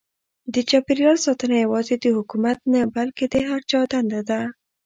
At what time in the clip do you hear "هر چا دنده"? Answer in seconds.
3.49-4.21